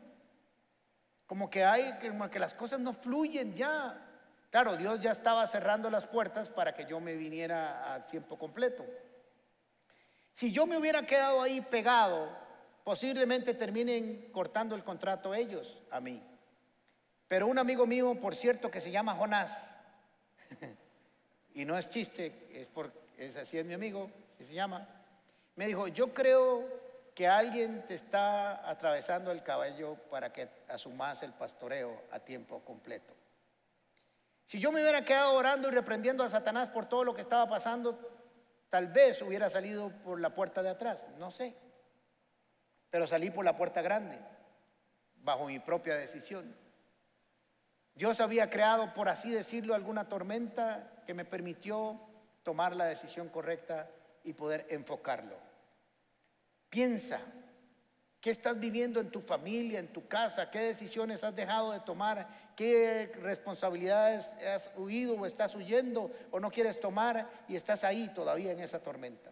[1.32, 3.98] como que hay, como que las cosas no fluyen ya.
[4.50, 8.86] Claro, Dios ya estaba cerrando las puertas para que yo me viniera a tiempo completo.
[10.34, 12.28] Si yo me hubiera quedado ahí pegado
[12.84, 16.22] posiblemente terminen cortando el contrato ellos a mí.
[17.30, 19.54] Pero un amigo mío, por cierto, que se llama Jonás,
[21.56, 24.86] y no es chiste, es, por, es así es mi amigo, así se llama,
[25.56, 26.81] me dijo, yo creo
[27.14, 33.14] que alguien te está atravesando el cabello para que asumas el pastoreo a tiempo completo.
[34.46, 37.48] Si yo me hubiera quedado orando y reprendiendo a Satanás por todo lo que estaba
[37.48, 38.00] pasando,
[38.70, 41.56] tal vez hubiera salido por la puerta de atrás, no sé.
[42.90, 44.20] Pero salí por la puerta grande,
[45.16, 46.56] bajo mi propia decisión.
[47.94, 52.00] Dios había creado, por así decirlo, alguna tormenta que me permitió
[52.44, 53.90] tomar la decisión correcta
[54.24, 55.51] y poder enfocarlo.
[56.72, 57.20] Piensa,
[58.22, 60.50] ¿qué estás viviendo en tu familia, en tu casa?
[60.50, 62.30] ¿Qué decisiones has dejado de tomar?
[62.56, 68.54] ¿Qué responsabilidades has huido o estás huyendo o no quieres tomar y estás ahí todavía
[68.54, 69.32] en esa tormenta?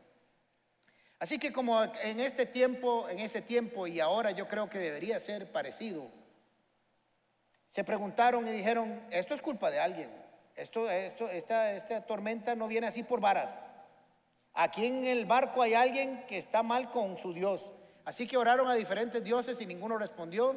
[1.17, 5.17] Así que como en este tiempo, en ese tiempo y ahora yo creo que debería
[5.21, 6.11] ser parecido,
[7.69, 10.09] se preguntaron y dijeron, esto es culpa de alguien.
[10.57, 13.68] Esto, esto, esta, esta tormenta no viene así por varas.
[14.61, 17.61] Aquí en el barco hay alguien que está mal con su Dios.
[18.05, 20.55] Así que oraron a diferentes dioses y ninguno respondió.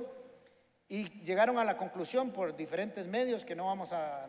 [0.88, 4.26] Y llegaron a la conclusión por diferentes medios que no vamos a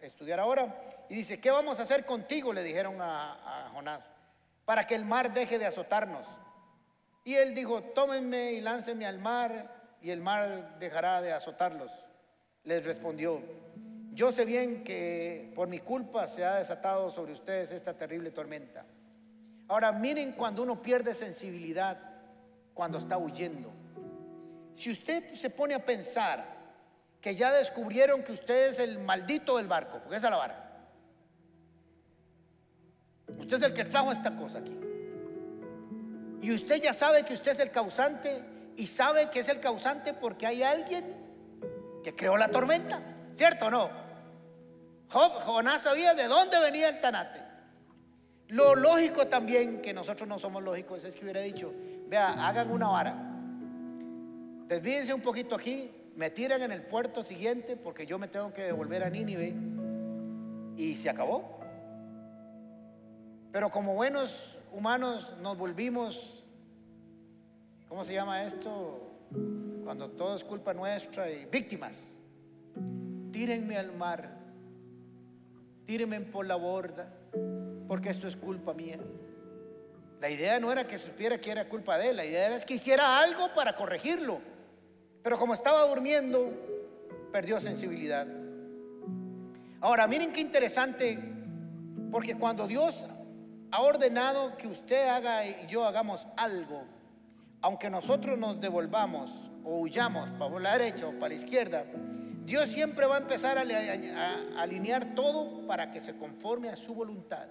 [0.00, 0.88] estudiar ahora.
[1.08, 2.52] Y dice, ¿qué vamos a hacer contigo?
[2.52, 4.08] Le dijeron a, a Jonás,
[4.64, 6.26] para que el mar deje de azotarnos.
[7.24, 11.90] Y él dijo, tómenme y láncenme al mar y el mar dejará de azotarlos
[12.64, 13.40] les respondió,
[14.12, 18.84] yo sé bien que por mi culpa se ha desatado sobre ustedes esta terrible tormenta.
[19.70, 21.96] Ahora miren cuando uno pierde sensibilidad,
[22.74, 23.70] cuando está huyendo.
[24.74, 26.44] Si usted se pone a pensar
[27.20, 30.86] que ya descubrieron que usted es el maldito del barco, porque esa es la vara.
[33.38, 34.76] Usted es el que trajo esta cosa aquí.
[36.42, 38.42] Y usted ya sabe que usted es el causante
[38.76, 41.14] y sabe que es el causante porque hay alguien
[42.02, 43.00] que creó la tormenta,
[43.36, 43.88] ¿cierto o no?
[45.10, 47.39] Jonás sabía de dónde venía el tanate.
[48.50, 51.72] Lo lógico también, que nosotros no somos lógicos, es que hubiera dicho,
[52.08, 53.14] vea, hagan una vara,
[54.66, 58.62] desvídense un poquito aquí, me tiran en el puerto siguiente porque yo me tengo que
[58.62, 59.54] devolver a Nínive
[60.76, 61.60] y se acabó.
[63.52, 66.44] Pero como buenos humanos nos volvimos,
[67.88, 69.10] ¿cómo se llama esto?
[69.90, 72.00] cuando todo es culpa nuestra y víctimas,
[73.32, 74.30] tírenme al mar,
[75.84, 77.12] tírenme por la borda,
[77.90, 79.00] porque esto es culpa mía.
[80.20, 82.74] La idea no era que supiera que era culpa de él, la idea era que
[82.74, 84.40] hiciera algo para corregirlo.
[85.24, 86.52] Pero como estaba durmiendo,
[87.32, 88.28] perdió sensibilidad.
[89.80, 91.18] Ahora, miren qué interesante,
[92.12, 93.08] porque cuando Dios
[93.72, 96.84] ha ordenado que usted haga y yo hagamos algo,
[97.60, 101.84] aunque nosotros nos devolvamos o huyamos para la derecha o para la izquierda,
[102.44, 103.62] Dios siempre va a empezar a,
[104.62, 107.48] alinear todo para que se conforme a su voluntad.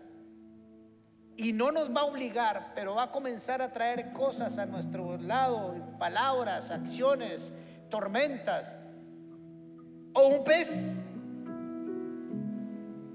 [1.40, 5.16] Y no nos va a obligar, pero va a comenzar a traer cosas a nuestro
[5.16, 7.54] lado, palabras, acciones,
[7.90, 8.74] tormentas.
[10.12, 10.70] O un pez.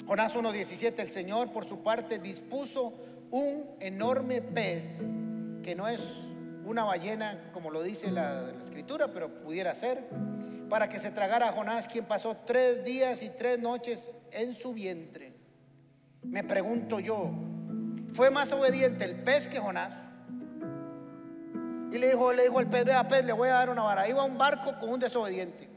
[0.06, 2.94] Jonás 1.17, el Señor por su parte dispuso
[3.30, 4.86] un enorme pez
[5.62, 6.00] que no es
[6.64, 10.08] una ballena, como lo dice la, escritura, pero pudiera ser,
[10.70, 14.72] para que se tragara a Jonás, quien pasó tres días y tres noches en su
[14.72, 15.34] vientre.
[16.22, 17.30] Me pregunto yo,
[18.14, 19.94] ¿fue más obediente el pez que Jonás?
[21.92, 24.08] Y le dijo, le dijo al pez, vea pez, le voy a dar una vara.
[24.08, 25.68] Iba a un barco con un desobediente.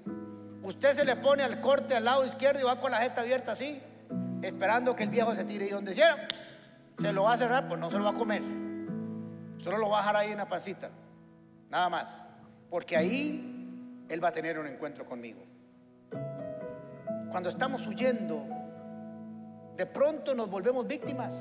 [0.63, 3.51] Usted se le pone al corte al lado izquierdo y va con la jeta abierta
[3.51, 3.79] así,
[4.41, 5.67] esperando que el viejo se tire.
[5.67, 6.27] Y donde quiera,
[6.97, 8.41] se lo va a cerrar, pues no se lo va a comer.
[9.59, 10.89] Solo lo va a dejar ahí en la pancita.
[11.69, 12.11] Nada más.
[12.69, 15.43] Porque ahí Él va a tener un encuentro conmigo.
[17.29, 18.43] Cuando estamos huyendo,
[19.75, 21.31] de pronto nos volvemos víctimas.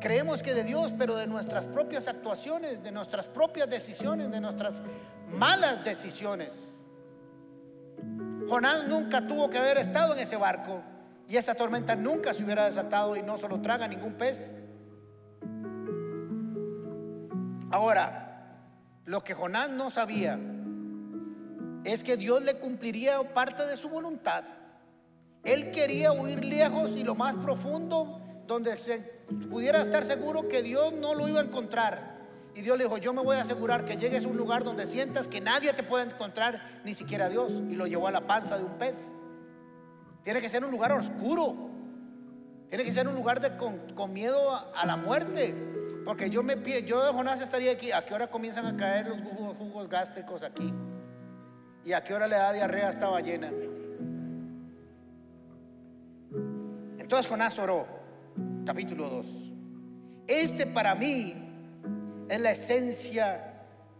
[0.00, 4.80] Creemos que de Dios, pero de nuestras propias actuaciones, de nuestras propias decisiones, de nuestras
[5.30, 6.50] malas decisiones.
[8.48, 10.82] Jonás nunca tuvo que haber estado en ese barco.
[11.28, 14.50] Y esa tormenta nunca se hubiera desatado y no se lo traga ningún pez.
[17.70, 18.56] Ahora,
[19.04, 20.38] lo que Jonás no sabía
[21.84, 24.44] es que Dios le cumpliría parte de su voluntad.
[25.44, 29.19] Él quería huir lejos y lo más profundo donde se
[29.50, 32.18] pudiera estar seguro que Dios no lo iba a encontrar.
[32.54, 34.86] Y Dios le dijo, yo me voy a asegurar que llegues a un lugar donde
[34.86, 37.52] sientas que nadie te puede encontrar, ni siquiera Dios.
[37.52, 38.96] Y lo llevó a la panza de un pez.
[40.24, 41.70] Tiene que ser un lugar oscuro.
[42.68, 45.54] Tiene que ser un lugar de, con, miedo a, la muerte.
[46.04, 49.20] Porque yo me yo de Jonás estaría aquí, ¿a qué hora comienzan a caer los
[49.20, 50.72] jugos, jugos gástricos aquí?
[51.84, 53.50] ¿Y a qué hora le da diarrea a esta ballena?
[56.98, 57.86] Entonces Jonás oró,
[58.64, 59.26] capítulo 2.
[60.26, 61.34] Este para mí
[62.28, 63.54] es la esencia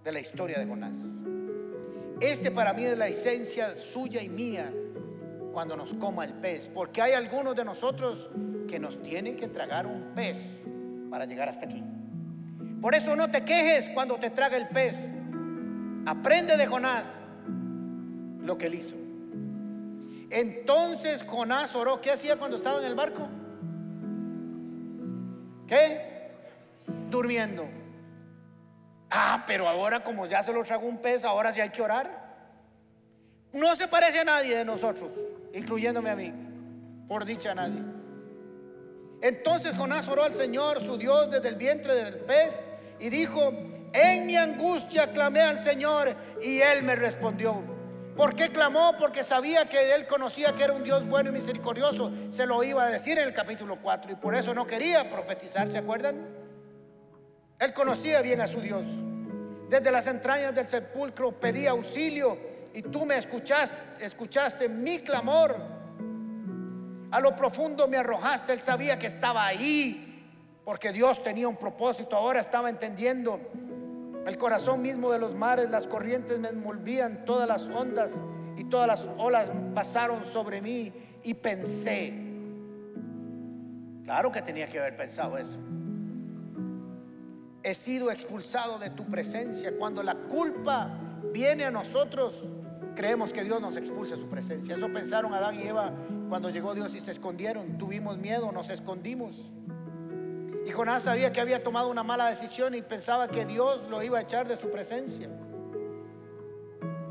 [0.05, 0.93] de la historia de Jonás.
[2.21, 4.73] Este para mí es la esencia suya y mía
[5.53, 6.69] cuando nos coma el pez.
[6.73, 8.29] Porque hay algunos de nosotros
[8.69, 10.39] que nos tienen que tragar un pez
[11.11, 11.83] para llegar hasta aquí.
[12.81, 14.95] Por eso no te quejes cuando te traga el pez.
[16.07, 17.05] Aprende de Jonás
[18.43, 18.97] lo que él hizo.
[20.31, 22.01] Entonces Jonás oró.
[22.01, 23.29] ¿Qué hacía cuando estaba en el barco?
[25.71, 26.01] ¿Qué?
[27.09, 27.65] Durmiendo.
[29.09, 32.11] Ah, pero ahora como ya se lo tragó un pez, ahora sí hay que orar.
[33.53, 35.11] No se parece a nadie de nosotros,
[35.55, 36.33] incluyéndome a mí.
[37.07, 37.83] Por dicha a nadie.
[39.23, 42.53] Entonces Jonás oró al Señor, su Dios, desde el vientre del pez
[42.99, 43.53] y dijo,
[43.93, 47.63] en mi angustia clamé al Señor y Él me respondió.
[48.17, 48.95] ¿Por qué clamó?
[48.99, 52.13] Porque sabía que Él conocía que era un Dios bueno y misericordioso.
[52.31, 55.71] Se lo iba a decir en el capítulo 4 y por eso no quería profetizar,
[55.71, 56.29] ¿se acuerdan?
[57.59, 58.85] Él conocía bien a su Dios.
[59.69, 62.37] Desde las entrañas del sepulcro pedía auxilio
[62.75, 65.57] y tú me escuchaste, escuchaste mi clamor.
[67.11, 70.07] A lo profundo me arrojaste, Él sabía que estaba ahí
[70.65, 73.41] porque Dios tenía un propósito, ahora estaba entendiendo.
[74.27, 78.13] El corazón mismo de los mares, las corrientes me envolvían, todas las ondas
[78.57, 82.15] y todas las olas pasaron sobre mí y pensé.
[84.05, 85.59] Claro que tenía que haber pensado eso.
[87.63, 89.73] He sido expulsado de tu presencia.
[89.79, 90.99] Cuando la culpa
[91.33, 92.43] viene a nosotros,
[92.97, 94.77] creemos que Dios nos expulsa de su presencia.
[94.77, 95.93] Eso pensaron Adán y Eva
[96.29, 97.79] cuando llegó Dios y se escondieron.
[97.79, 99.37] Tuvimos miedo, nos escondimos.
[100.71, 104.19] Y Jonás sabía que había tomado una mala decisión y pensaba que Dios lo iba
[104.19, 105.29] a echar de su presencia.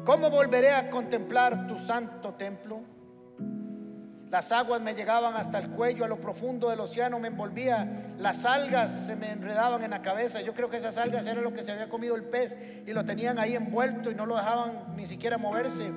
[0.05, 2.79] ¿Cómo volveré a contemplar tu santo templo?
[4.29, 8.45] Las aguas me llegaban hasta el cuello, a lo profundo del océano me envolvía, las
[8.45, 10.39] algas se me enredaban en la cabeza.
[10.39, 12.55] Yo creo que esas algas eran lo que se había comido el pez
[12.87, 15.91] y lo tenían ahí envuelto y no lo dejaban ni siquiera moverse,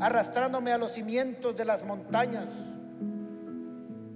[0.00, 2.46] arrastrándome a los cimientos de las montañas.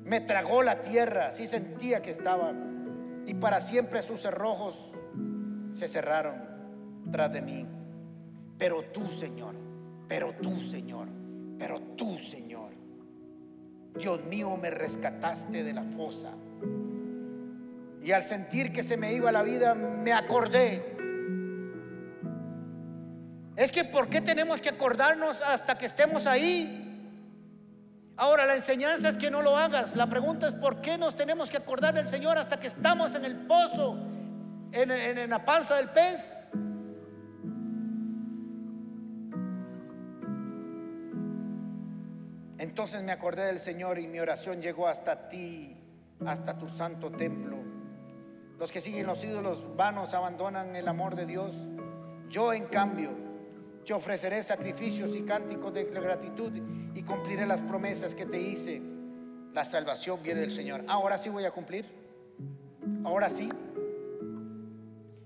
[0.03, 2.53] Me tragó la tierra, así sentía que estaba
[3.30, 4.90] y para siempre sus cerrojos
[5.72, 6.34] se cerraron
[7.12, 7.64] tras de mí.
[8.58, 9.54] Pero tú, Señor,
[10.08, 11.06] pero tú, Señor,
[11.56, 12.72] pero tú, Señor,
[13.96, 16.32] Dios mío, me rescataste de la fosa.
[18.02, 20.96] Y al sentir que se me iba la vida, me acordé.
[23.54, 26.79] Es que ¿por qué tenemos que acordarnos hasta que estemos ahí?
[28.20, 29.96] Ahora, la enseñanza es que no lo hagas.
[29.96, 33.24] La pregunta es por qué nos tenemos que acordar del Señor hasta que estamos en
[33.24, 33.96] el pozo,
[34.72, 36.20] en, la panza del pez.
[42.59, 45.80] Entonces me acordé del Señor y mi oración llegó hasta ti,
[46.26, 47.56] hasta tu santo templo.
[48.59, 51.54] Los que siguen los ídolos vanos abandonan el amor de Dios.
[52.28, 53.29] Yo en cambio
[53.90, 56.53] te ofreceré sacrificios y cánticos de gratitud
[56.94, 58.81] y cumpliré las promesas que te hice.
[59.53, 60.85] La salvación viene del Señor.
[60.87, 61.87] Ahora sí voy a cumplir.
[63.05, 63.48] Ahora sí.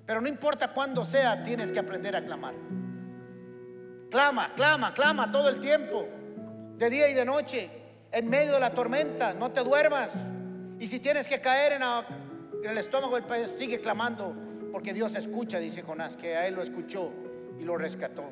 [0.06, 2.54] Pero no importa cuándo sea, tienes que aprender a clamar.
[4.10, 6.08] Clama, clama, clama todo el tiempo,
[6.78, 7.70] de día y de noche,
[8.10, 10.08] en medio de la tormenta, no te duermas.
[10.78, 11.82] Y si tienes que caer en,
[12.66, 14.34] el estómago del pez, sigue clamando,
[14.72, 17.12] porque Dios escucha, dice Jonás, que a él lo escuchó
[17.60, 18.24] y lo rescató.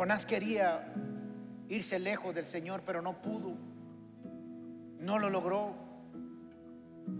[0.00, 0.94] Jonás quería
[1.68, 3.52] irse lejos del Señor, pero no pudo.
[4.98, 5.74] No lo logró.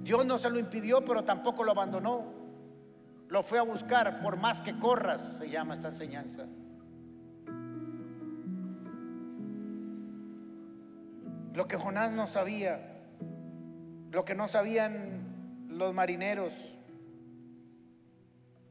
[0.02, 2.32] Dios no se lo impidió, pero tampoco lo abandonó.
[3.28, 6.46] Lo fue a buscar, por más que corras, se llama esta enseñanza.
[11.52, 13.02] Lo que Jonás no sabía,
[14.10, 16.54] lo que no sabían los marineros,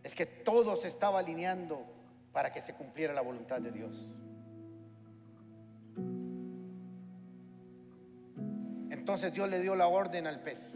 [0.01, 1.98] es que todo se estaba alineando
[2.39, 4.09] para que se cumpliera la voluntad de Dios.
[8.89, 10.71] Entonces Dios le dio la orden al pez.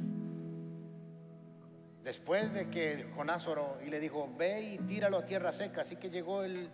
[2.03, 5.83] Después de que Jonás oró y le dijo, ve y tíralo a tierra seca.
[5.83, 6.69] Así que llegó el,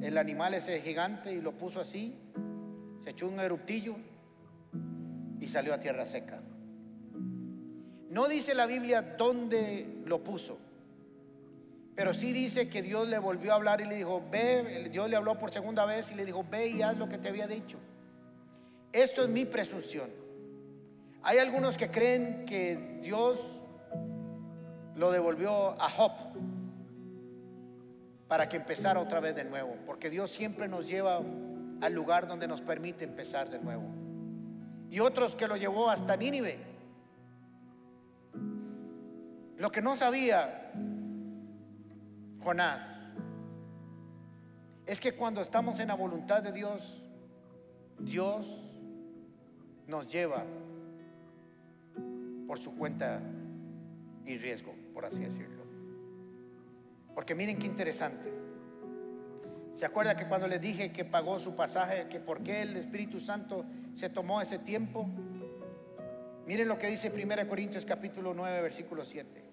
[0.00, 2.16] el animal ese gigante y lo puso así,
[3.02, 3.96] se echó un eruptillo
[5.40, 6.40] y salió a tierra seca.
[8.08, 10.67] No dice la Biblia dónde lo puso.
[11.98, 15.16] Pero sí dice que Dios le volvió a hablar y le dijo, ve, Dios le
[15.16, 17.76] habló por segunda vez y le dijo, ve y haz lo que te había dicho.
[18.92, 20.08] Esto es mi presunción.
[21.24, 23.40] Hay algunos que creen que Dios
[24.94, 26.12] lo devolvió a Job
[28.28, 31.20] para que empezara otra vez de nuevo, porque Dios siempre nos lleva
[31.80, 33.82] al lugar donde nos permite empezar de nuevo.
[34.88, 36.58] Y otros que lo llevó hasta Nínive.
[39.56, 40.70] Lo que no sabía
[42.48, 42.80] Jonás
[44.86, 47.02] es que cuando estamos en la voluntad de Dios,
[47.98, 48.46] Dios
[49.86, 50.46] nos lleva
[52.46, 53.20] por su cuenta
[54.24, 55.62] y riesgo, por así decirlo.
[57.14, 58.32] Porque miren qué interesante.
[59.74, 63.20] ¿Se acuerda que cuando les dije que pagó su pasaje, que por qué el Espíritu
[63.20, 65.06] Santo se tomó ese tiempo?
[66.46, 69.44] Miren lo que dice 1 Corintios capítulo 9, versículo 7.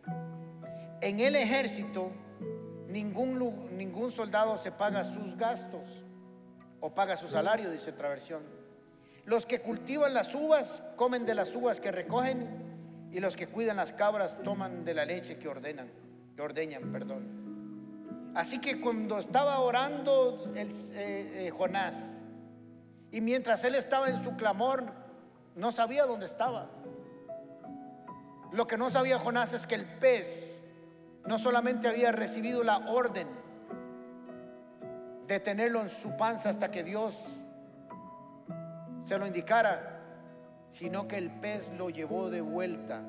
[1.02, 2.14] En el ejército
[2.96, 5.84] ningún, ningún soldado se paga sus gastos
[6.80, 8.42] o paga su salario, dice otra versión.
[9.26, 12.48] Los que cultivan las uvas comen de las uvas que recogen
[13.12, 15.92] y los que cuidan las cabras toman de la leche que ordenan,
[16.36, 18.34] que ordeñan, perdón.
[18.34, 21.96] Así que cuando estaba orando el, eh, eh, Jonás
[23.12, 24.86] y mientras él estaba en su clamor,
[25.56, 26.70] no sabía dónde estaba.
[28.54, 30.55] Lo que no sabía Jonás es que el pez
[31.28, 33.28] no solamente había recibido la orden
[35.28, 37.16] de tenerlo en su panza hasta que Dios
[39.06, 40.00] se lo indicara,
[40.72, 43.02] sino que el pez lo llevó de vuelta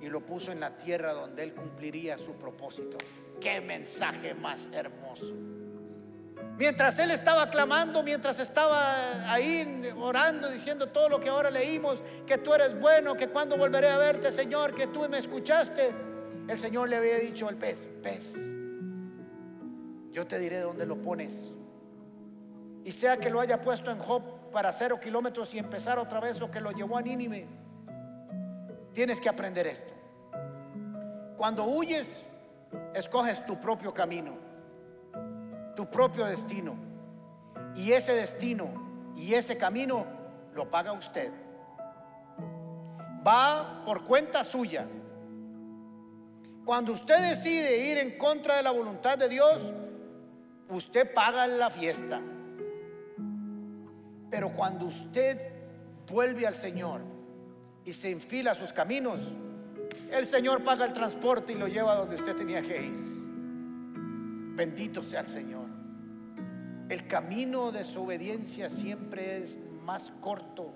[0.00, 2.98] y lo puso en la tierra donde él cumpliría su propósito.
[3.40, 5.32] Qué mensaje más hermoso.
[6.56, 12.38] Mientras él estaba clamando, mientras estaba ahí orando, diciendo todo lo que ahora leímos, que
[12.38, 15.92] tú eres bueno, que cuando volveré a verte, Señor, que tú me escuchaste,
[16.48, 18.34] el Señor le había dicho al pez, pez,
[20.12, 21.34] yo te diré dónde lo pones.
[22.84, 24.22] Y sea que lo haya puesto en Job
[24.52, 27.46] para cero kilómetros y empezar otra vez o que lo llevó a Nínive,
[28.92, 29.92] tienes que aprender esto.
[31.36, 32.24] Cuando huyes,
[32.94, 34.34] escoges tu propio camino,
[35.74, 36.76] tu propio destino.
[37.74, 40.06] Y ese destino y ese camino
[40.54, 41.32] lo paga usted.
[43.26, 44.86] Va por cuenta suya
[46.64, 49.58] cuando usted decide ir en contra de la voluntad de Dios,
[50.70, 52.20] usted paga la fiesta.
[54.30, 55.52] Pero cuando usted
[56.10, 57.02] vuelve al Señor
[57.84, 59.20] y se enfila a sus caminos,
[60.10, 62.94] el Señor paga el transporte y lo lleva donde usted tenía que ir.
[64.56, 65.66] Bendito sea el Señor.
[66.88, 70.70] El camino de su obediencia siempre es más corto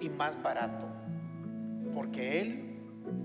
[0.00, 0.86] y más barato,
[1.94, 2.69] porque Él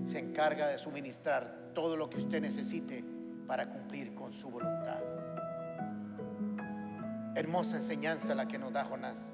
[0.06, 3.04] se encarga de suministrar todo lo que usted necesite
[3.46, 5.00] para cumplir con su voluntad.
[7.34, 9.24] Hermosa enseñanza la que nos da Jonás.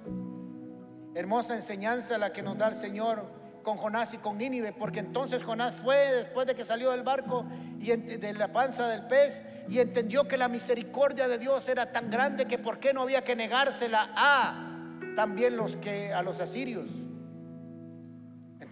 [1.15, 3.25] Hermosa enseñanza la que nos da el Señor
[3.63, 7.47] con Jonás y con Nínive, porque entonces Jonás fue después de que salió del barco
[7.79, 12.11] y de la panza del pez y entendió que la misericordia de Dios era tan
[12.11, 14.69] grande que por qué no había que negársela a
[15.15, 17.02] también los que a los asirios.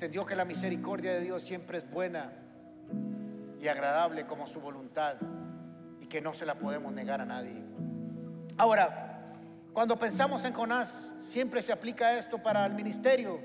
[0.00, 2.32] Entendió que la misericordia de Dios siempre es buena
[3.60, 5.16] y agradable como su voluntad
[6.00, 7.62] y que no se la podemos negar a nadie.
[8.56, 9.34] Ahora,
[9.74, 13.40] cuando pensamos en Jonás, siempre se aplica esto para el ministerio,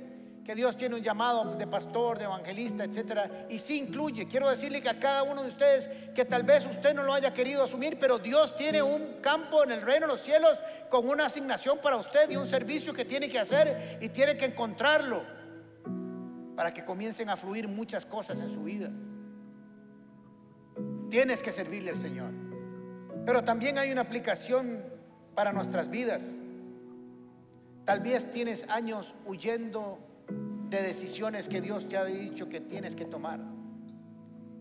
[0.46, 4.26] que Dios tiene un llamado de pastor, de evangelista, etcétera, y sí incluye.
[4.26, 7.34] Quiero decirle que a cada uno de ustedes que tal vez usted no lo haya
[7.34, 10.58] querido asumir, pero Dios tiene un campo en el reino de los cielos
[10.90, 14.46] con una asignación para usted y un servicio que tiene que hacer y tiene que
[14.46, 15.35] encontrarlo
[16.56, 18.90] para que comiencen a fluir muchas cosas en su vida.
[21.10, 22.32] Tienes que servirle al Señor.
[23.26, 24.84] Pero también hay una aplicación
[25.34, 26.22] para nuestras vidas.
[27.86, 30.00] Tal vez tienes años huyendo
[30.70, 33.40] de decisiones que Dios te ha dicho que tienes que tomar.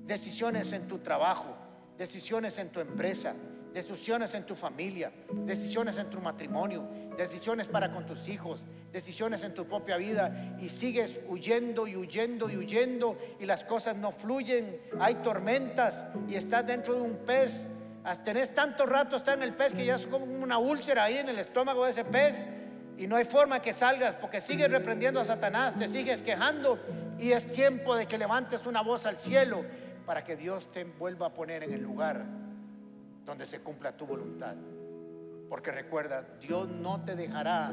[0.06, 1.56] Decisiones en tu trabajo,
[1.96, 3.34] decisiones en tu empresa,
[3.72, 5.12] decisiones en tu familia,
[5.46, 6.86] decisiones en tu matrimonio,
[7.16, 8.60] decisiones para con tus hijos,
[8.92, 13.96] decisiones en tu propia vida y sigues huyendo y huyendo y huyendo y las cosas
[13.96, 15.94] no fluyen, hay tormentas
[16.28, 17.52] y estás dentro de un pez,
[18.24, 21.28] tenés tanto rato está en el pez que ya es como una úlcera ahí en
[21.28, 22.34] el estómago de ese pez
[22.96, 26.78] y no hay forma que salgas porque sigues reprendiendo a Satanás, te sigues quejando
[27.18, 29.64] y es tiempo de que levantes una voz al cielo
[30.06, 32.24] para que Dios te vuelva a poner en el lugar
[33.24, 34.54] donde se cumpla tu voluntad.
[35.48, 37.72] Porque recuerda, Dios no te dejará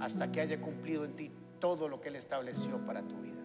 [0.00, 3.40] hasta que haya cumplido en ti todo lo que Él estableció para tu vida.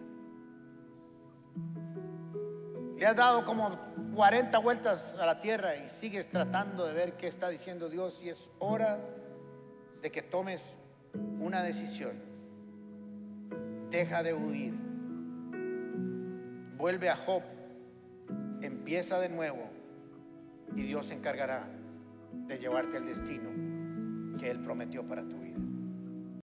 [2.96, 3.78] Le has dado como
[4.16, 8.30] 40 vueltas a la tierra y sigues tratando de ver qué está diciendo Dios y
[8.30, 8.98] es hora
[10.02, 10.64] de que tomes
[11.38, 12.20] una decisión.
[13.90, 14.74] Deja de huir.
[16.76, 17.42] Vuelve a Job.
[18.62, 19.70] Empieza de nuevo.
[20.74, 21.68] Y Dios se encargará
[22.46, 23.50] de llevarte al destino
[24.38, 25.58] que Él prometió para tu vida.